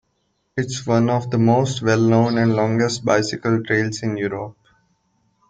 [0.57, 4.57] It is one of the most well-known and longest bicycle trails in Europe.